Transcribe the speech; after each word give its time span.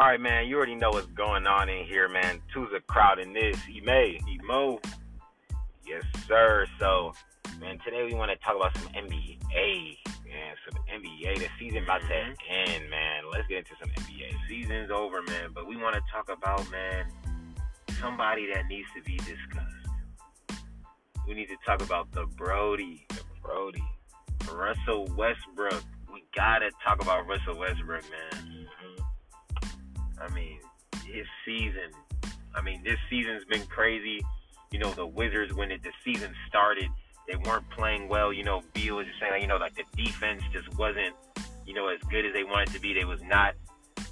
All 0.00 0.06
right, 0.06 0.18
man. 0.18 0.48
You 0.48 0.56
already 0.56 0.76
know 0.76 0.88
what's 0.88 1.08
going 1.08 1.46
on 1.46 1.68
in 1.68 1.84
here, 1.84 2.08
man. 2.08 2.40
Two's 2.54 2.70
a 2.74 2.80
crowd 2.80 3.18
in 3.18 3.34
this. 3.34 3.58
Ime. 3.68 4.16
Emo. 4.26 4.80
Yes, 5.86 6.02
sir. 6.26 6.64
So, 6.78 7.12
man, 7.60 7.78
today 7.84 8.06
we 8.10 8.14
want 8.14 8.30
to 8.30 8.36
talk 8.38 8.56
about 8.56 8.74
some 8.78 8.90
NBA. 8.94 9.98
Man, 10.24 10.54
some 10.64 10.82
NBA. 10.88 11.40
The 11.40 11.48
season 11.58 11.82
about 11.82 12.00
to 12.00 12.06
mm-hmm. 12.06 12.70
end, 12.70 12.88
man. 12.88 13.24
Let's 13.30 13.46
get 13.46 13.58
into 13.58 13.72
some 13.78 13.90
NBA. 13.90 14.48
Season's 14.48 14.90
over, 14.90 15.20
man. 15.20 15.50
But 15.54 15.68
we 15.68 15.76
want 15.76 15.94
to 15.94 16.00
talk 16.10 16.30
about, 16.34 16.64
man, 16.70 17.04
somebody 18.00 18.50
that 18.54 18.68
needs 18.68 18.88
to 18.96 19.02
be 19.02 19.18
discussed. 19.18 20.64
We 21.28 21.34
need 21.34 21.48
to 21.48 21.58
talk 21.66 21.82
about 21.82 22.10
the 22.12 22.24
Brodie. 22.38 23.04
The 23.10 23.20
Brodie. 23.42 23.84
Russell 24.50 25.08
Westbrook. 25.14 25.84
We 26.10 26.24
gotta 26.34 26.70
talk 26.82 27.02
about 27.02 27.26
Russell 27.26 27.58
Westbrook, 27.58 28.04
man. 28.10 28.49
I 30.20 30.32
mean, 30.34 30.58
his 31.06 31.26
season. 31.44 31.90
I 32.54 32.62
mean, 32.62 32.82
this 32.84 32.98
season's 33.08 33.44
been 33.44 33.66
crazy. 33.66 34.20
You 34.70 34.78
know, 34.78 34.90
the 34.92 35.06
Wizards 35.06 35.54
when 35.54 35.70
it, 35.70 35.82
the 35.82 35.92
season 36.04 36.32
started, 36.48 36.88
they 37.28 37.36
weren't 37.36 37.68
play-in 37.70 38.08
well. 38.08 38.32
You 38.32 38.44
know, 38.44 38.62
Beal 38.72 38.96
was 38.96 39.06
just 39.06 39.18
saying, 39.20 39.32
like, 39.32 39.42
you 39.42 39.48
know, 39.48 39.56
like 39.56 39.74
the 39.74 39.84
defense 39.96 40.42
just 40.52 40.76
wasn't, 40.78 41.14
you 41.66 41.74
know, 41.74 41.88
as 41.88 42.00
good 42.10 42.26
as 42.26 42.32
they 42.32 42.44
wanted 42.44 42.72
to 42.74 42.80
be. 42.80 42.92
They 42.92 43.04
was 43.04 43.22
not, 43.22 43.54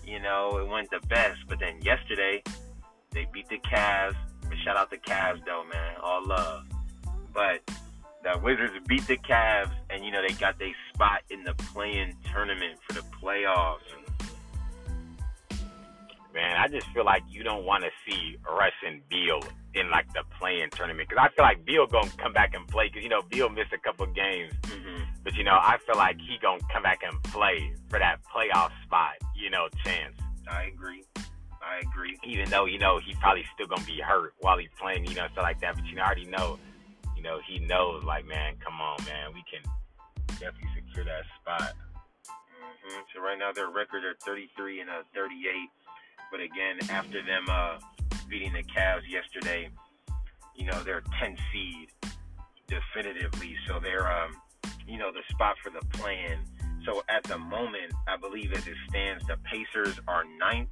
you 0.07 0.21
know, 0.21 0.59
it 0.59 0.67
wasn't 0.67 0.91
the 0.91 1.07
best. 1.09 1.39
But 1.49 1.61
then 1.61 1.81
yesterday, 1.83 2.43
they 3.13 3.27
beat 3.33 3.49
the 3.49 3.59
Cavs. 3.59 4.17
Shout 4.65 4.77
out 4.77 4.91
the 4.91 4.97
Cavs, 4.99 5.45
though, 5.45 5.65
man. 5.73 5.95
All 6.03 6.25
love. 6.27 6.65
But 7.33 7.61
the 8.23 8.39
Wizards 8.43 8.73
beat 8.87 9.07
the 9.07 9.17
Cavs, 9.17 9.71
and 9.91 10.05
you 10.05 10.11
know 10.11 10.23
they 10.27 10.35
got 10.35 10.59
their 10.59 10.75
spot 10.93 11.21
in 11.31 11.45
the 11.45 11.55
playing 11.55 12.17
tournament 12.33 12.79
for 12.87 12.95
the 12.95 13.05
playoffs. 13.23 13.79
Man, 16.39 16.57
I 16.57 16.69
just 16.69 16.87
feel 16.95 17.05
like 17.05 17.25
you 17.29 17.43
don't 17.43 17.65
want 17.65 17.83
to 17.83 17.91
see 18.07 18.37
Russ 18.49 18.71
and 18.87 19.01
Beal 19.09 19.41
in 19.75 19.91
like 19.91 20.07
the 20.13 20.23
play-in 20.39 20.71
tournament 20.71 21.09
because 21.09 21.21
I 21.21 21.35
feel 21.35 21.45
like 21.45 21.65
Beal 21.65 21.85
gonna 21.89 22.09
come 22.17 22.33
back 22.33 22.55
and 22.55 22.63
play 22.69 22.87
because 22.87 23.03
you 23.03 23.09
know 23.09 23.23
Beal 23.23 23.49
missed 23.49 23.73
a 23.73 23.79
couple 23.79 24.07
games, 24.07 24.53
Mm-hmm. 24.63 25.03
but 25.25 25.35
you 25.35 25.43
know 25.43 25.59
I 25.61 25.79
feel 25.85 25.97
like 25.97 26.17
he 26.21 26.39
gonna 26.41 26.61
come 26.73 26.85
back 26.85 27.01
and 27.03 27.21
play 27.25 27.75
for 27.91 27.99
that 27.99 28.21
playoff 28.33 28.71
spot, 28.85 29.15
you 29.35 29.51
know, 29.51 29.67
chance. 29.85 30.15
I 30.49 30.71
agree. 30.71 31.03
I 31.61 31.81
agree. 31.83 32.17
Even 32.23 32.49
though 32.51 32.67
you 32.67 32.79
know 32.79 33.01
he 33.05 33.15
probably 33.17 33.45
still 33.55 33.67
gonna 33.67 33.85
be 33.85 33.99
hurt 33.99 34.33
while 34.39 34.59
he's 34.59 34.71
playing, 34.79 35.07
you 35.07 35.17
know, 35.17 35.27
stuff 35.33 35.43
like 35.43 35.61
that. 35.63 35.75
But 35.75 35.87
you 35.87 35.97
know, 35.97 36.03
I 36.03 36.07
already 36.07 36.27
know, 36.27 36.57
you 37.17 37.23
know, 37.25 37.41
he 37.49 37.59
knows 37.59 38.05
like, 38.05 38.27
man, 38.27 38.55
come 38.65 38.81
on, 38.81 38.97
man, 39.07 39.35
we 39.35 39.43
can 39.51 39.67
definitely 40.39 40.71
secure 40.87 41.05
that 41.05 41.25
spot. 41.43 41.73
hmm 42.31 43.01
So 43.13 43.21
right 43.21 43.37
now 43.37 43.51
their 43.51 43.71
records 43.71 44.05
are 44.07 44.15
33 44.25 44.83
and 44.83 44.91
uh, 44.91 45.03
38. 45.17 45.35
But 46.31 46.41
again, 46.41 46.79
after 46.91 47.23
them 47.23 47.47
uh, 47.49 47.79
beating 48.29 48.53
the 48.53 48.63
Cavs 48.63 49.09
yesterday, 49.09 49.71
you 50.55 50.67
know 50.67 50.83
they're 50.83 51.03
10 51.21 51.37
seed 51.53 51.91
definitively. 52.67 53.57
So 53.67 53.79
they're, 53.81 54.11
um, 54.11 54.37
you 54.87 54.99
know, 54.99 55.11
the 55.13 55.23
spot 55.31 55.57
for 55.63 55.71
the 55.71 55.85
plan. 55.97 56.39
So 56.85 57.03
at 57.09 57.25
the 57.25 57.39
moment, 57.39 57.93
I 58.07 58.17
believe 58.17 58.53
as 58.53 58.67
it 58.67 58.77
stands, 58.89 59.27
the 59.27 59.37
Pacers 59.45 59.99
are 60.07 60.25
ninth. 60.39 60.69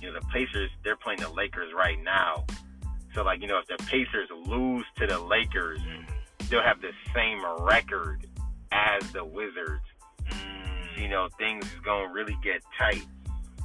You 0.00 0.08
know, 0.08 0.20
the 0.20 0.26
Pacers 0.26 0.70
they're 0.84 0.96
playing 0.96 1.20
the 1.20 1.30
Lakers 1.30 1.72
right 1.76 2.02
now. 2.02 2.46
So 3.14 3.22
like 3.22 3.40
you 3.40 3.48
know, 3.48 3.58
if 3.58 3.66
the 3.66 3.82
Pacers 3.84 4.28
lose 4.46 4.84
to 4.96 5.06
the 5.06 5.18
Lakers, 5.18 5.80
they'll 6.48 6.62
have 6.62 6.80
the 6.80 6.92
same 7.14 7.42
record 7.60 8.26
as 8.72 9.02
the 9.12 9.24
Wizards 9.24 9.82
you 11.00 11.08
know, 11.08 11.28
things 11.38 11.64
is 11.64 11.80
gonna 11.82 12.12
really 12.12 12.36
get 12.42 12.62
tight. 12.78 13.06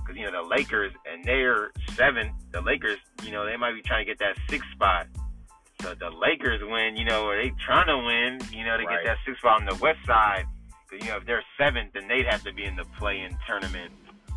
Cause 0.05 0.15
you 0.15 0.29
know 0.29 0.43
the 0.43 0.47
Lakers 0.47 0.93
and 1.11 1.23
they're 1.25 1.71
seventh. 1.95 2.31
The 2.51 2.61
Lakers, 2.61 2.99
you 3.23 3.31
know, 3.31 3.45
they 3.45 3.57
might 3.57 3.73
be 3.73 3.81
trying 3.81 4.05
to 4.05 4.11
get 4.11 4.19
that 4.19 4.35
sixth 4.49 4.69
spot. 4.71 5.07
So 5.81 5.93
the 5.95 6.09
Lakers 6.11 6.61
win, 6.63 6.95
you 6.95 7.05
know, 7.05 7.25
or 7.25 7.35
they 7.35 7.49
trying 7.59 7.87
to 7.87 7.97
win, 7.97 8.39
you 8.55 8.63
know, 8.63 8.77
to 8.77 8.85
Right. 8.85 9.03
get 9.03 9.05
that 9.05 9.17
sixth 9.25 9.39
spot 9.39 9.61
on 9.61 9.65
the 9.65 9.75
west 9.75 9.99
side. 10.05 10.45
Cause 10.89 10.99
you 11.01 11.09
know, 11.09 11.17
if 11.17 11.25
they're 11.25 11.43
seventh, 11.57 11.93
then 11.93 12.07
they'd 12.07 12.27
have 12.27 12.43
to 12.43 12.53
be 12.53 12.63
in 12.65 12.75
the 12.75 12.85
play-in 12.99 13.35
tournament. 13.47 13.91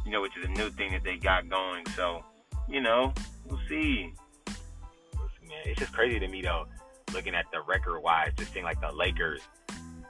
You 0.06 0.10
know, 0.12 0.22
which 0.22 0.37
is 0.38 0.44
a 0.47 0.48
new 0.48 0.70
thing 0.70 0.92
that 0.92 1.04
they 1.04 1.16
got 1.19 1.48
going. 1.50 1.84
So, 1.94 2.25
you 2.66 2.81
know, 2.81 3.12
we'll 3.47 3.60
see. 3.69 4.15
Man, 5.47 5.59
it's 5.66 5.78
just 5.81 5.92
crazy 5.92 6.19
to 6.19 6.28
me 6.28 6.41
though, 6.42 6.66
looking 7.12 7.34
at 7.34 7.44
the 7.53 7.60
record 7.60 8.00
wise, 8.00 8.32
just 8.37 8.53
seeing 8.53 8.65
like 8.65 8.81
the 8.81 8.91
Lakers, 8.92 9.41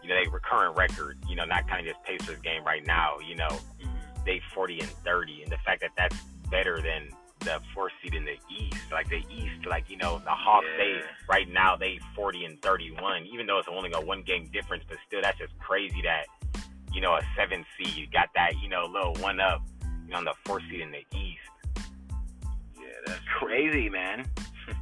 you 0.02 0.08
know, 0.08 0.14
they 0.22 0.28
recurrent 0.30 0.76
record, 0.76 1.18
you 1.28 1.36
know, 1.36 1.44
not 1.44 1.68
kind 1.68 1.86
of 1.86 1.92
just 1.94 2.04
Pacers 2.04 2.40
game 2.42 2.64
right 2.64 2.84
now, 2.86 3.18
you 3.26 3.34
know, 3.36 3.48
they 4.28 4.42
40 4.54 4.80
and 4.80 4.90
30, 4.90 5.42
and 5.44 5.50
the 5.50 5.56
fact 5.64 5.80
that 5.80 5.90
that's 5.96 6.16
better 6.50 6.82
than 6.82 7.08
the 7.40 7.60
fourth 7.72 7.92
seed 8.02 8.14
in 8.14 8.26
the 8.26 8.36
East, 8.54 8.76
like 8.92 9.08
the 9.08 9.22
East, 9.30 9.66
like 9.66 9.88
you 9.88 9.96
know, 9.96 10.18
the 10.18 10.30
Hawks, 10.30 10.66
they 10.76 11.00
right 11.30 11.48
now 11.50 11.76
they 11.76 11.98
40 12.14 12.44
and 12.44 12.62
31, 12.62 13.24
even 13.24 13.46
though 13.46 13.58
it's 13.58 13.68
only 13.70 13.90
a 13.94 14.00
one 14.00 14.22
game 14.22 14.46
difference, 14.52 14.84
but 14.86 14.98
still 15.06 15.20
that's 15.22 15.38
just 15.38 15.58
crazy 15.58 16.02
that 16.02 16.26
you 16.92 17.00
know 17.00 17.14
a 17.14 17.22
seven 17.36 17.64
seed 17.76 18.12
got 18.12 18.28
that 18.34 18.52
you 18.62 18.68
know 18.68 18.84
little 18.84 19.14
one 19.22 19.40
up, 19.40 19.62
you 20.04 20.12
know, 20.12 20.18
on 20.18 20.24
the 20.24 20.34
fourth 20.44 20.62
seed 20.70 20.80
in 20.80 20.90
the 20.90 21.04
East. 21.16 21.86
Yeah, 22.76 22.84
that's 23.06 23.20
Crazy, 23.38 23.88
man. 23.88 24.26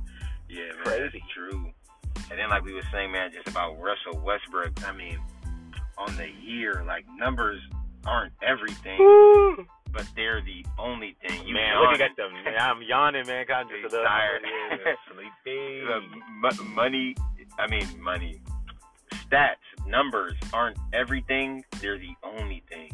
Yeah, 0.48 0.62
man, 0.76 0.84
Crazy. 0.84 1.18
that's 1.18 1.32
true. 1.32 1.72
And 2.30 2.38
then, 2.38 2.50
like 2.50 2.64
we 2.64 2.72
were 2.72 2.82
saying, 2.92 3.12
man, 3.12 3.30
just 3.32 3.48
about 3.48 3.80
Russell 3.80 4.20
Westbrook. 4.24 4.88
I 4.88 4.92
mean, 4.92 5.18
on 5.98 6.16
the 6.16 6.28
year, 6.40 6.84
like 6.86 7.04
numbers 7.16 7.60
aren't 8.06 8.32
everything, 8.42 8.98
but 9.92 10.06
they're 10.14 10.40
the 10.40 10.64
only 10.78 11.16
thing. 11.26 11.46
You 11.46 11.54
man, 11.54 11.78
look 11.80 11.98
yawn. 11.98 12.10
at 12.10 12.16
them. 12.16 12.32
Man, 12.44 12.54
I'm 12.58 12.82
yawning, 12.82 13.26
man. 13.26 13.44
'cause 13.46 13.56
I'm 13.66 13.82
just 13.82 13.94
a 13.94 14.02
Tired. 14.04 14.42
Yeah, 14.44 14.94
sleepy. 15.12 15.82
Uh, 15.82 16.64
money. 16.74 17.14
I 17.58 17.66
mean, 17.66 17.86
money. 18.00 18.40
Stats, 19.28 19.56
numbers 19.86 20.34
aren't 20.52 20.78
everything. 20.92 21.64
They're 21.80 21.98
the 21.98 22.14
only 22.22 22.62
thing. 22.68 22.92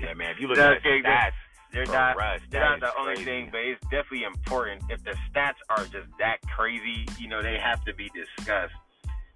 Yeah, 0.00 0.14
man. 0.14 0.30
If 0.30 0.40
you 0.40 0.48
look 0.48 0.58
at 0.58 0.82
the 0.82 0.88
okay, 0.88 1.02
stats, 1.02 1.32
They're 1.72 1.86
for 1.86 1.92
not. 1.92 2.16
Russ, 2.16 2.40
They're 2.50 2.60
not 2.62 2.80
the 2.80 2.92
only 2.98 3.14
crazy. 3.14 3.24
thing, 3.24 3.48
but 3.52 3.60
it's 3.60 3.80
definitely 3.84 4.24
important. 4.24 4.82
If 4.90 5.02
the 5.04 5.14
stats 5.32 5.54
are 5.70 5.84
just 5.84 6.08
that 6.18 6.38
crazy, 6.42 7.06
you 7.18 7.28
know, 7.28 7.42
they 7.42 7.58
have 7.58 7.84
to 7.84 7.94
be 7.94 8.10
discussed. 8.14 8.74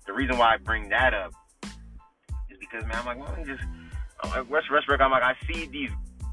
The 0.06 0.12
reason 0.12 0.36
why 0.36 0.54
I 0.54 0.56
bring 0.56 0.88
that 0.88 1.14
up 1.14 1.32
is 2.50 2.58
because, 2.58 2.84
man, 2.84 2.96
I'm 2.96 3.06
like, 3.06 3.18
well, 3.18 3.28
let 3.28 3.38
me 3.38 3.44
just, 3.54 3.62
I'm 3.62 3.70
like, 3.70 3.81
Oh, 4.24 4.46
West 4.48 4.70
Westbrook, 4.70 5.00
I'm 5.00 5.10
like, 5.10 5.22
I 5.22 5.34
see 5.46 5.66
these 5.66 5.90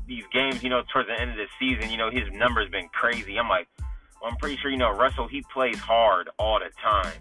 these 0.08 0.24
games, 0.34 0.64
you 0.64 0.70
know, 0.70 0.82
towards 0.92 1.08
the 1.08 1.20
end 1.20 1.32
of 1.32 1.38
the 1.38 1.46
season, 1.60 1.92
you 1.92 1.98
know, 1.98 2.10
his 2.10 2.24
numbers 2.34 2.70
been 2.70 2.90
crazy. 2.90 3.38
I'm 3.38 3.48
like, 3.48 3.68
well, 4.22 4.32
I'm 4.32 4.38
pretty 4.38 4.58
sure, 4.58 4.72
you 4.72 4.78
know, 4.78 4.92
Russell, 4.92 5.28
he 5.28 5.44
plays 5.54 5.78
hard 5.78 6.30
all 6.40 6.60
the 6.60 6.72
time. 6.82 7.14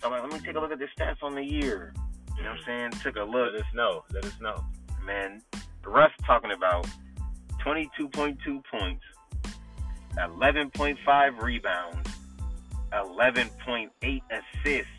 So 0.00 0.06
I'm 0.06 0.12
like, 0.12 0.22
let 0.22 0.32
me 0.32 0.46
take 0.46 0.56
a 0.56 0.60
look 0.60 0.70
at 0.70 0.78
the 0.78 0.88
stats 0.96 1.22
on 1.22 1.34
the 1.34 1.42
year. 1.42 1.92
You 2.36 2.44
know 2.44 2.50
what 2.50 2.58
I'm 2.60 2.64
saying? 2.64 2.90
Took 3.02 3.16
a 3.16 3.24
look 3.24 3.52
let 3.52 3.60
us 3.60 3.66
know. 3.74 4.04
Let 4.12 4.24
us 4.24 4.40
know. 4.40 4.64
man, 5.04 5.42
Russ 5.84 6.12
talking 6.24 6.52
about 6.52 6.86
22.2 7.64 8.62
points, 8.70 9.04
11.5 10.16 11.42
rebounds, 11.42 12.10
11.8 12.92 14.20
assists. 14.30 14.95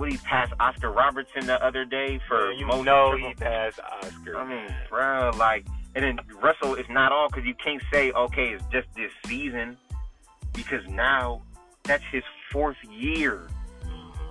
What 0.00 0.10
he 0.10 0.16
passed 0.16 0.54
Oscar 0.58 0.90
Robertson 0.90 1.44
the 1.44 1.62
other 1.62 1.84
day 1.84 2.18
for 2.26 2.54
most 2.64 2.86
know 2.86 3.14
he 3.18 3.34
passed 3.34 3.78
Oscar. 3.80 4.38
I 4.38 4.48
mean, 4.48 4.74
bro, 4.88 5.30
like, 5.36 5.66
and 5.94 6.02
then 6.02 6.18
Russell 6.42 6.74
is 6.74 6.86
not 6.88 7.12
all 7.12 7.28
because 7.28 7.44
you 7.44 7.54
can't 7.62 7.82
say 7.92 8.10
okay, 8.12 8.48
it's 8.48 8.64
just 8.72 8.88
this 8.96 9.12
season 9.26 9.76
because 10.54 10.80
now 10.88 11.42
that's 11.82 12.02
his 12.10 12.22
fourth 12.50 12.78
year 12.90 13.48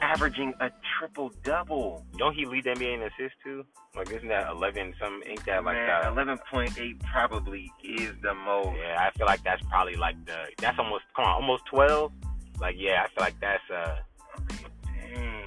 averaging 0.01 0.55
a 0.59 0.71
triple 0.97 1.31
double. 1.43 2.03
Don't 2.17 2.33
he 2.33 2.47
lead 2.47 2.63
the 2.63 2.71
NBA 2.71 2.95
in 2.95 3.01
assists 3.03 3.37
too? 3.43 3.63
Like 3.95 4.09
isn't 4.11 4.27
that 4.27 4.49
eleven? 4.49 4.95
Some 4.99 5.21
ain't 5.27 5.45
that 5.45 5.63
like 5.63 5.75
Man, 5.75 5.87
that? 5.87 6.11
eleven 6.11 6.39
point 6.51 6.79
eight 6.79 6.99
probably 7.03 7.71
is 7.83 8.13
the 8.23 8.33
most. 8.33 8.75
Yeah, 8.75 8.97
I 8.97 9.15
feel 9.15 9.27
like 9.27 9.43
that's 9.43 9.61
probably 9.67 9.97
like 9.97 10.15
the 10.25 10.47
that's 10.57 10.79
almost 10.79 11.03
come 11.15 11.25
on 11.25 11.43
almost 11.43 11.67
twelve. 11.67 12.11
Like 12.59 12.75
yeah, 12.75 13.03
I 13.05 13.07
feel 13.09 13.23
like 13.23 13.39
that's 13.39 13.69
uh 13.69 13.75
I 13.75 13.83
mean, 13.83 13.97
dang, 13.99 14.08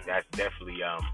that's 0.07 0.27
definitely 0.33 0.83
um 0.83 1.05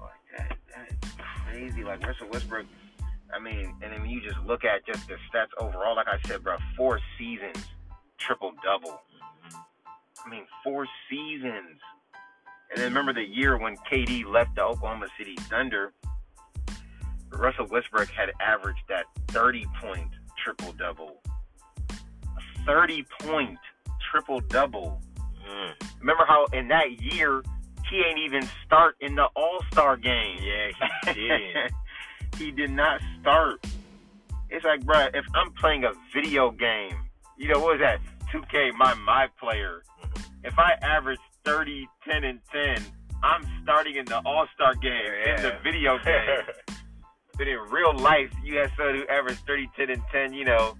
like 0.00 0.10
that, 0.36 0.56
that 0.74 0.88
is 0.90 1.14
crazy. 1.46 1.84
Like 1.84 2.06
Russell 2.06 2.28
Westbrook. 2.32 2.66
I 3.32 3.38
mean, 3.38 3.74
and 3.82 3.92
then 3.92 4.08
you 4.08 4.20
just 4.20 4.38
look 4.40 4.64
at 4.64 4.84
just 4.84 5.06
the 5.06 5.14
stats 5.32 5.50
overall, 5.60 5.94
like 5.94 6.08
I 6.08 6.18
said, 6.26 6.42
bro, 6.42 6.56
four 6.76 6.98
seasons, 7.16 7.64
triple 8.18 8.52
double. 8.64 9.00
I 10.24 10.28
mean, 10.28 10.46
four 10.64 10.86
seasons. 11.08 11.80
And 12.70 12.78
then 12.78 12.86
remember 12.86 13.12
the 13.12 13.24
year 13.24 13.56
when 13.56 13.76
KD 13.90 14.24
left 14.26 14.56
the 14.56 14.64
Oklahoma 14.64 15.06
City 15.16 15.36
Thunder, 15.48 15.92
Russell 17.32 17.66
Westbrook 17.66 18.08
had 18.08 18.30
averaged 18.40 18.82
that 18.88 19.04
30 19.28 19.66
point 19.80 20.08
triple 20.42 20.72
double. 20.72 21.22
30 22.66 23.04
point 23.20 23.58
triple 24.10 24.40
double. 24.40 25.00
Mm, 25.50 25.72
Remember 26.00 26.24
how 26.26 26.46
in 26.52 26.68
that 26.68 27.00
year 27.02 27.42
he 27.90 28.02
ain't 28.02 28.18
even 28.20 28.48
start 28.64 28.96
in 29.00 29.14
the 29.16 29.24
All 29.36 29.60
Star 29.72 29.96
game. 29.96 30.38
yeah 30.42 31.12
he 31.12 31.28
did. 31.28 31.72
he 32.38 32.50
did 32.52 32.70
not 32.70 33.00
start. 33.20 33.64
It's 34.48 34.64
like, 34.64 34.84
bro, 34.84 35.06
if 35.14 35.24
I'm 35.34 35.52
playing 35.52 35.84
a 35.84 35.92
video 36.12 36.50
game, 36.50 36.94
you 37.36 37.48
know, 37.52 37.60
what 37.60 37.78
was 37.78 37.80
that? 37.80 38.00
2K, 38.32 38.72
my 38.74 38.94
my 38.94 39.28
player. 39.38 39.82
If 40.44 40.58
I 40.58 40.72
average 40.82 41.18
30, 41.44 41.86
10, 42.08 42.24
and 42.24 42.40
10, 42.52 42.76
I'm 43.22 43.44
starting 43.62 43.96
in 43.96 44.04
the 44.06 44.20
All 44.24 44.46
Star 44.54 44.74
game 44.74 44.92
in 45.36 45.42
the 45.42 45.54
video 45.62 45.98
game. 46.04 46.76
but 47.36 47.46
in 47.48 47.58
real 47.70 47.96
life, 47.96 48.30
you 48.42 48.58
have 48.58 48.70
someone 48.76 48.94
who 48.96 49.06
averaged 49.08 49.40
30, 49.46 49.68
10, 49.76 49.90
and 49.90 50.02
10, 50.12 50.32
you 50.32 50.44
know. 50.44 50.76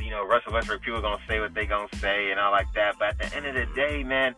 You 0.00 0.10
know, 0.10 0.26
Russell 0.26 0.52
Westbrook, 0.52 0.82
people 0.82 1.00
going 1.00 1.18
to 1.18 1.24
say 1.28 1.40
what 1.40 1.54
they 1.54 1.66
going 1.66 1.88
to 1.88 1.98
say 1.98 2.30
and 2.30 2.40
all 2.40 2.50
like 2.50 2.72
that. 2.74 2.98
But 2.98 3.20
at 3.20 3.30
the 3.30 3.36
end 3.36 3.46
of 3.46 3.54
the 3.54 3.74
day, 3.74 4.02
man, 4.02 4.34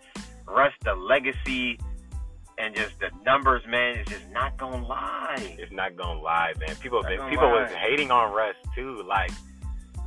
Russ, 0.46 0.72
the 0.82 0.94
legacy 0.94 1.78
and 2.58 2.74
just 2.74 2.98
the 3.00 3.10
numbers, 3.24 3.62
man, 3.68 3.98
is 3.98 4.06
just 4.06 4.28
not 4.30 4.56
going 4.56 4.82
to 4.82 4.86
lie. 4.86 5.56
It's 5.58 5.72
not 5.72 5.96
going 5.96 6.18
to 6.18 6.22
lie, 6.22 6.52
man. 6.58 6.76
People, 6.76 7.02
been, 7.02 7.20
people 7.28 7.48
lie. 7.48 7.62
was 7.62 7.72
hating 7.72 8.10
on 8.10 8.32
Russ, 8.32 8.54
too. 8.74 9.02
Like, 9.06 9.30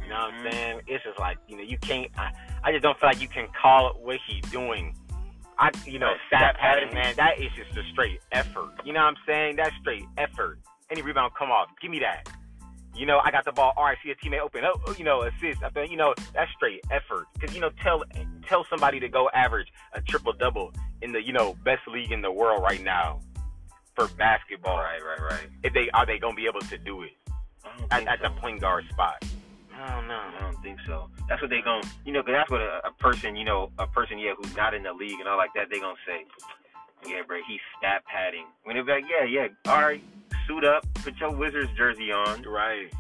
you 0.01 0.09
know 0.09 0.15
what 0.15 0.33
I'm 0.33 0.43
mm-hmm. 0.43 0.51
saying? 0.51 0.81
It's 0.87 1.03
just 1.03 1.19
like, 1.19 1.37
you 1.47 1.57
know, 1.57 1.63
you 1.63 1.77
can't, 1.77 2.09
I, 2.17 2.31
I 2.63 2.71
just 2.71 2.83
don't 2.83 2.97
feel 2.99 3.09
like 3.09 3.21
you 3.21 3.27
can 3.27 3.47
call 3.59 3.89
it 3.89 3.97
what 3.99 4.19
he's 4.25 4.43
doing. 4.51 4.95
I, 5.59 5.71
you 5.85 5.99
know, 5.99 6.13
stat 6.27 6.55
pattern, 6.57 6.93
man, 6.93 7.15
that 7.17 7.39
is 7.39 7.49
just 7.55 7.75
a 7.77 7.83
straight 7.91 8.19
effort. 8.31 8.71
You 8.85 8.93
know 8.93 8.99
what 9.01 9.07
I'm 9.07 9.15
saying? 9.25 9.55
That's 9.55 9.75
straight 9.81 10.05
effort. 10.17 10.59
Any 10.89 11.01
rebound 11.01 11.33
come 11.37 11.51
off, 11.51 11.67
give 11.81 11.91
me 11.91 11.99
that. 11.99 12.29
You 12.97 13.05
know, 13.05 13.19
I 13.23 13.31
got 13.31 13.45
the 13.45 13.51
ball. 13.51 13.73
All 13.77 13.85
right, 13.85 13.97
see 14.03 14.11
a 14.11 14.15
teammate 14.15 14.39
open. 14.39 14.63
Oh, 14.65 14.95
you 14.97 15.03
know, 15.05 15.21
assist. 15.23 15.63
I 15.63 15.69
think, 15.69 15.91
you 15.91 15.97
know, 15.97 16.13
that's 16.33 16.51
straight 16.53 16.81
effort. 16.91 17.27
Because 17.33 17.53
you 17.53 17.61
know, 17.61 17.69
tell 17.83 18.03
tell 18.47 18.65
somebody 18.69 18.99
to 18.99 19.07
go 19.07 19.29
average 19.33 19.67
a 19.93 20.01
triple 20.01 20.33
double 20.33 20.73
in 21.01 21.11
the 21.11 21.21
you 21.21 21.33
know 21.33 21.55
best 21.63 21.87
league 21.87 22.11
in 22.11 22.21
the 22.21 22.31
world 22.31 22.63
right 22.63 22.83
now 22.83 23.19
for 23.95 24.07
basketball. 24.07 24.77
Right, 24.77 24.99
right, 25.03 25.21
right. 25.21 25.47
If 25.63 25.73
they 25.73 25.89
are 25.91 26.05
they 26.05 26.17
gonna 26.17 26.35
be 26.35 26.47
able 26.47 26.61
to 26.61 26.77
do 26.77 27.03
it 27.03 27.11
at, 27.91 28.07
at 28.07 28.19
so. 28.19 28.29
the 28.29 28.29
point 28.41 28.61
guard 28.61 28.85
spot? 28.89 29.23
I 29.79 29.95
don't 29.95 30.07
know. 30.07 30.19
I 30.19 30.41
don't 30.41 30.61
think 30.63 30.79
so. 30.87 31.09
That's 31.29 31.41
what 31.41 31.51
they 31.51 31.61
going 31.61 31.83
to, 31.83 31.89
you 32.03 32.11
know, 32.11 32.21
because 32.21 32.33
that's 32.33 32.49
what 32.49 32.61
a, 32.61 32.81
a, 32.87 32.91
person, 32.99 33.35
you 33.35 33.45
know, 33.45 33.69
a 33.77 33.85
person, 33.85 34.17
yeah, 34.17 34.33
who's 34.35 34.55
not 34.55 34.73
in 34.73 34.83
the 34.83 34.93
league 34.93 35.19
and 35.19 35.29
all 35.29 35.37
like 35.37 35.53
that, 35.53 35.69
they 35.69 35.79
going 35.79 35.95
to 35.95 36.11
say, 36.11 36.25
yeah, 37.07 37.21
bro, 37.27 37.37
he's 37.47 37.59
stat 37.77 38.03
padding. 38.05 38.45
When 38.63 38.75
they're 38.75 38.83
like, 38.83 39.05
yeah, 39.07 39.23
yeah, 39.23 39.47
all 39.71 39.81
right, 39.81 40.01
suit 40.47 40.65
up, 40.65 40.85
put 40.95 41.17
your 41.17 41.31
Wizards 41.31 41.69
jersey 41.77 42.11
on. 42.11 42.43
Right. 42.43 42.91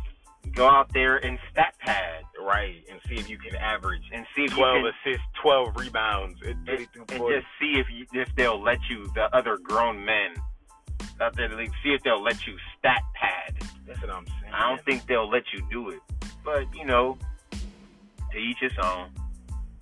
Go 0.53 0.67
out 0.67 0.91
there 0.93 1.17
and 1.17 1.37
stat 1.51 1.75
pad. 1.79 2.23
Right. 2.41 2.83
And 2.89 2.99
see 3.07 3.15
if 3.15 3.29
you 3.29 3.37
can 3.37 3.55
average 3.55 4.03
and 4.13 4.25
see 4.35 4.45
if 4.45 4.53
12 4.53 4.75
you 4.75 4.81
can, 4.81 5.13
assists, 5.13 5.27
12 5.41 5.77
rebounds, 5.77 6.39
and, 6.43 6.69
and, 6.69 6.87
and 7.09 7.21
just 7.29 7.45
see 7.59 7.79
if 7.79 7.87
you, 7.91 8.05
if 8.13 8.33
they'll 8.35 8.61
let 8.61 8.79
you, 8.89 9.09
the 9.15 9.33
other 9.35 9.57
grown 9.57 10.03
men 10.03 10.35
out 11.19 11.35
there, 11.35 11.49
see 11.83 11.93
if 11.93 12.03
they'll 12.03 12.23
let 12.23 12.45
you 12.45 12.55
stat 12.77 13.01
pad. 13.15 13.55
That's 13.85 14.01
what 14.01 14.11
I'm 14.11 14.25
saying. 14.41 14.53
I 14.53 14.69
don't 14.69 14.83
think 14.85 15.05
they'll 15.07 15.29
let 15.29 15.43
you 15.53 15.65
do 15.71 15.89
it. 15.89 15.99
But, 16.43 16.73
you 16.75 16.85
know, 16.85 17.17
to 18.31 18.37
each 18.37 18.59
his 18.59 18.71
own. 18.81 19.09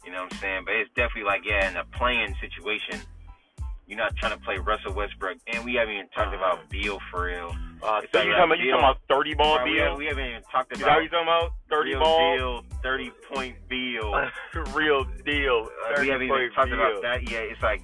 You 0.06 0.12
know 0.12 0.24
what 0.24 0.34
I'm 0.34 0.40
saying? 0.40 0.62
But 0.66 0.76
it's 0.76 0.90
definitely 0.96 1.24
like, 1.24 1.42
yeah, 1.46 1.70
in 1.70 1.78
a 1.78 1.84
play-in 1.86 2.36
situation, 2.40 3.02
you're 3.88 3.98
not 3.98 4.16
trying 4.16 4.32
to 4.32 4.44
play 4.44 4.58
Russell 4.58 4.94
Westbrook. 4.94 5.38
And 5.48 5.64
we 5.64 5.76
haven't 5.76 5.94
even 5.94 6.08
talked 6.10 6.34
uh-huh. 6.34 6.58
about 6.58 6.70
Beal 6.70 7.00
for 7.12 7.26
real. 7.26 7.56
Uh, 7.84 8.02
so 8.12 8.22
you 8.22 8.32
talking, 8.32 8.44
about, 8.44 8.60
you 8.60 8.72
talking 8.72 8.84
about 8.84 8.98
30 9.10 9.34
ball 9.36 9.58
right, 9.58 9.66
Beal? 9.66 9.98
We, 9.98 10.06
haven't 10.06 10.26
even 10.26 10.42
talked 10.52 10.76
about. 10.76 11.04
You 11.04 11.10
talking 11.10 11.28
about 11.28 11.52
30 11.70 11.90
real 11.92 12.00
ball? 12.00 12.36
Beal, 12.36 12.66
30 12.82 13.12
point 13.32 13.56
Beal. 13.70 14.30
real 14.74 15.06
deal. 15.26 15.70
Uh, 15.88 16.02
we 16.02 16.08
haven't 16.08 16.28
even 16.28 16.52
talked 16.54 16.72
about 16.72 17.02
that 17.02 17.30
yet. 17.30 17.44
It's 17.44 17.62
like 17.62 17.84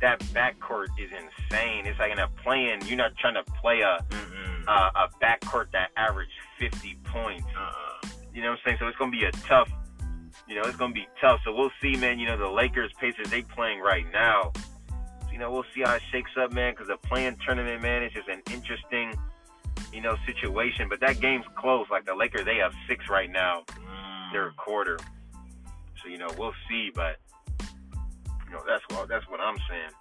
that 0.00 0.20
backcourt 0.34 0.88
is 0.98 1.10
insane. 1.10 1.86
It's 1.86 1.98
like 1.98 2.12
in 2.12 2.18
a 2.18 2.28
play-in, 2.42 2.86
you're 2.86 2.96
not 2.96 3.16
trying 3.16 3.34
to 3.34 3.44
play 3.60 3.80
a 3.80 4.04
mm-hmm. 4.10 4.68
uh, 4.68 4.90
a 4.94 5.08
backcourt 5.22 5.72
that 5.72 5.90
averaged 5.96 6.30
50 6.58 6.98
points. 7.04 7.46
Uh-uh. 7.56 8.08
You 8.34 8.42
know 8.42 8.50
what 8.50 8.58
I'm 8.58 8.64
saying? 8.64 8.76
So 8.80 8.86
it's 8.86 8.98
gonna 8.98 9.10
be 9.10 9.24
a 9.24 9.32
tough. 9.32 9.70
You 10.46 10.54
know, 10.54 10.62
it's 10.62 10.76
gonna 10.76 10.94
be 10.94 11.08
tough. 11.20 11.40
So 11.44 11.54
we'll 11.54 11.72
see, 11.82 11.96
man. 11.96 12.18
You 12.18 12.26
know, 12.26 12.36
the 12.36 12.48
Lakers, 12.48 12.92
Pacers, 13.00 13.28
they 13.30 13.42
playing 13.42 13.80
right 13.80 14.06
now. 14.12 14.52
You 15.38 15.44
know, 15.44 15.52
we'll 15.52 15.64
see 15.72 15.82
how 15.82 15.94
it 15.94 16.02
shakes 16.10 16.32
up, 16.36 16.52
man. 16.52 16.72
Because 16.72 16.88
the 16.88 16.96
play-in 16.96 17.36
tournament, 17.46 17.80
man, 17.80 18.02
is 18.02 18.12
just 18.12 18.26
an 18.28 18.42
interesting, 18.52 19.14
you 19.92 20.00
know, 20.00 20.16
situation. 20.26 20.88
But 20.88 20.98
that 20.98 21.20
game's 21.20 21.44
close. 21.54 21.86
Like 21.92 22.06
the 22.06 22.14
Lakers, 22.16 22.44
they 22.44 22.56
have 22.56 22.72
six 22.88 23.08
right 23.08 23.30
now. 23.30 23.62
Mm. 23.68 24.32
They're 24.32 24.48
a 24.48 24.52
quarter. 24.54 24.98
So 26.02 26.08
you 26.08 26.18
know, 26.18 26.26
we'll 26.36 26.54
see. 26.68 26.90
But 26.92 27.18
you 27.60 28.52
know, 28.52 28.62
that's 28.66 28.82
what 28.88 29.08
that's 29.08 29.28
what 29.28 29.38
I'm 29.38 29.58
saying. 29.68 29.92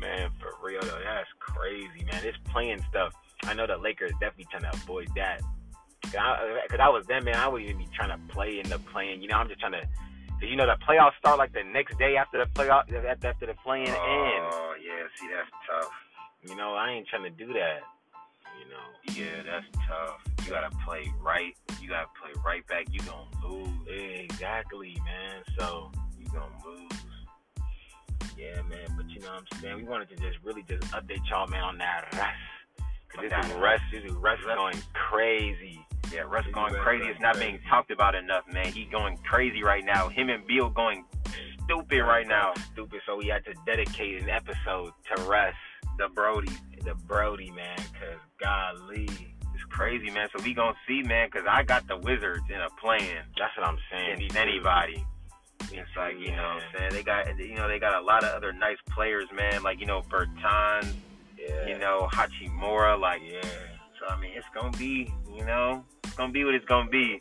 Man, 0.00 0.30
for 0.40 0.66
real 0.66 0.80
though, 0.80 1.00
that's 1.04 1.28
crazy, 1.40 2.06
man. 2.10 2.22
This 2.22 2.36
play-in 2.46 2.82
stuff. 2.88 3.12
I 3.42 3.52
know 3.52 3.66
the 3.66 3.76
Lakers 3.76 4.12
definitely 4.12 4.46
trying 4.50 4.62
to 4.62 4.72
avoid 4.72 5.10
that. 5.14 5.42
Cause 6.04 6.14
I, 6.18 6.66
cause 6.70 6.80
I 6.80 6.88
was 6.88 7.04
them, 7.06 7.24
man. 7.24 7.36
I 7.36 7.48
wouldn't 7.48 7.68
even 7.68 7.82
be 7.82 7.90
trying 7.94 8.18
to 8.18 8.32
play 8.32 8.60
in 8.60 8.68
the 8.70 8.78
play-in. 8.78 9.20
You 9.20 9.28
know, 9.28 9.36
I'm 9.36 9.48
just 9.48 9.60
trying 9.60 9.72
to. 9.72 9.86
You 10.40 10.56
know 10.56 10.66
the 10.66 10.76
playoffs 10.86 11.16
start 11.18 11.38
like 11.38 11.52
the 11.52 11.64
next 11.64 11.98
day 11.98 12.16
after 12.16 12.38
the 12.38 12.50
playoff 12.50 12.84
after 13.24 13.46
the 13.46 13.54
play-in 13.64 13.88
oh, 13.88 13.90
ends. 13.90 14.54
Oh 14.56 14.74
yeah, 14.80 15.02
see 15.18 15.26
that's 15.34 15.50
tough. 15.68 15.92
You 16.48 16.56
know, 16.56 16.74
I 16.74 16.90
ain't 16.90 17.08
trying 17.08 17.24
to 17.24 17.30
do 17.30 17.52
that. 17.54 17.80
You 18.58 18.70
know. 18.70 19.14
Yeah, 19.14 19.42
that's 19.42 19.66
tough. 19.86 20.20
You 20.44 20.52
gotta 20.52 20.74
play 20.84 21.12
right. 21.20 21.56
You 21.80 21.88
gotta 21.88 22.08
play 22.20 22.30
right 22.44 22.66
back. 22.66 22.86
You 22.90 23.00
gonna 23.00 23.46
lose. 23.46 23.68
Exactly, 23.88 24.96
man. 25.04 25.42
So 25.58 25.90
you 26.18 26.26
gonna 26.26 26.46
lose. 26.64 27.02
Yeah, 28.36 28.62
man. 28.62 28.94
But 28.96 29.10
you 29.10 29.20
know 29.20 29.32
what 29.32 29.44
I'm 29.52 29.60
saying? 29.60 29.76
We 29.76 29.84
wanted 29.84 30.08
to 30.10 30.16
just 30.16 30.38
really 30.44 30.62
just 30.62 30.82
update 30.92 31.28
y'all, 31.28 31.48
man, 31.48 31.62
on 31.62 31.78
that 31.78 32.06
Russ. 32.12 32.86
Cause 33.08 33.28
this 33.28 33.46
is 33.46 33.52
Russ. 33.54 33.80
This 33.92 34.04
is 34.04 34.12
Russ 34.12 34.38
going 34.44 34.76
crazy. 34.94 35.84
Yeah, 36.12 36.20
Russ 36.20 36.46
going 36.52 36.74
crazy. 36.74 37.06
It's 37.06 37.20
not 37.20 37.38
being 37.38 37.58
talked 37.68 37.90
about 37.90 38.14
enough, 38.14 38.44
man. 38.52 38.72
He 38.72 38.84
going 38.84 39.18
crazy 39.18 39.62
right 39.62 39.84
now. 39.84 40.08
Him 40.08 40.30
and 40.30 40.46
Beal 40.46 40.70
going 40.70 41.04
stupid 41.64 42.02
right 42.02 42.26
now. 42.26 42.52
Stupid. 42.72 43.00
So 43.06 43.16
we 43.16 43.26
had 43.26 43.44
to 43.44 43.54
dedicate 43.66 44.22
an 44.22 44.30
episode 44.30 44.92
to 45.14 45.22
Russ, 45.22 45.54
the 45.98 46.08
Brodie, 46.08 46.52
the 46.84 46.94
Brodie, 47.06 47.50
man. 47.50 47.76
Cause 47.76 48.20
golly, 48.40 49.08
it's 49.54 49.64
crazy, 49.68 50.10
man. 50.10 50.28
So 50.36 50.42
we 50.42 50.54
gonna 50.54 50.76
see, 50.86 51.02
man. 51.02 51.28
Cause 51.30 51.44
I 51.48 51.62
got 51.62 51.86
the 51.86 51.96
Wizards 51.98 52.44
in 52.48 52.60
a 52.60 52.70
plan. 52.80 53.24
That's 53.38 53.56
what 53.56 53.66
I'm 53.66 53.78
saying. 53.90 54.22
If 54.22 54.36
anybody. 54.36 55.04
It's 55.70 55.90
like 55.96 56.18
you 56.18 56.30
know, 56.30 56.36
what 56.36 56.62
I'm 56.62 56.62
saying 56.76 56.90
they 56.92 57.02
got 57.02 57.38
you 57.38 57.54
know 57.56 57.68
they 57.68 57.78
got 57.78 58.00
a 58.00 58.04
lot 58.04 58.24
of 58.24 58.30
other 58.30 58.52
nice 58.52 58.78
players, 58.90 59.26
man. 59.34 59.62
Like 59.62 59.80
you 59.80 59.86
know 59.86 60.00
Bertans, 60.02 60.94
yeah. 61.36 61.66
you 61.66 61.78
know 61.78 62.08
Hachimura, 62.10 62.98
like 62.98 63.20
yeah. 63.22 63.42
So 64.00 64.06
I 64.08 64.18
mean, 64.18 64.32
it's 64.34 64.46
gonna 64.54 64.76
be 64.78 65.12
you 65.30 65.44
know 65.44 65.84
it's 65.97 65.97
gonna 66.18 66.32
be 66.32 66.44
what 66.44 66.54
it's 66.54 66.66
gonna 66.66 66.90
be. 66.90 67.20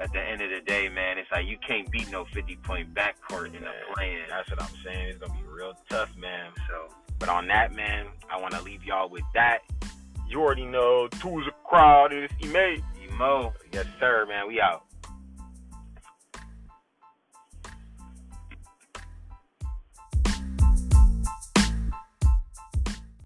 At 0.00 0.12
the 0.12 0.20
end 0.20 0.40
of 0.40 0.50
the 0.50 0.60
day, 0.60 0.88
man, 0.88 1.18
it's 1.18 1.30
like 1.30 1.46
you 1.46 1.58
can't 1.66 1.90
beat 1.90 2.10
no 2.10 2.24
50 2.24 2.56
point 2.56 2.94
backcourt 2.94 3.48
in 3.48 3.62
a 3.62 3.94
plan. 3.94 4.20
That's 4.30 4.48
what 4.48 4.62
I'm 4.62 4.74
saying. 4.84 5.08
It's 5.08 5.18
gonna 5.18 5.38
be 5.38 5.46
real 5.46 5.74
tough, 5.90 6.16
man. 6.16 6.50
So, 6.68 6.94
but 7.18 7.28
on 7.28 7.46
that, 7.48 7.74
man, 7.74 8.06
I 8.30 8.40
want 8.40 8.54
to 8.54 8.62
leave 8.62 8.84
y'all 8.84 9.08
with 9.08 9.24
that. 9.34 9.58
You 10.28 10.40
already 10.40 10.64
know, 10.64 11.08
two's 11.08 11.46
a 11.46 11.68
crowd, 11.68 12.12
and 12.12 12.24
it's 12.24 12.34
Ime. 12.42 12.82
Emo. 13.04 13.52
Yes, 13.72 13.86
sir, 14.00 14.24
man. 14.26 14.48
We 14.48 14.60
out. 14.60 14.84